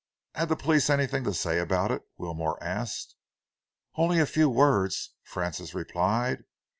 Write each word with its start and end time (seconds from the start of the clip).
"Had 0.33 0.49
the 0.49 0.55
police 0.55 0.89
anything 0.89 1.23
to 1.25 1.31
say 1.31 1.59
about 1.59 1.91
it?" 1.91 2.01
Wilmore 2.17 2.57
asked. 2.59 3.13
"Only 3.93 4.17
a 4.19 4.25
few 4.25 4.49
words," 4.49 5.13
Francis 5.25 5.75
replied. 5.75 6.43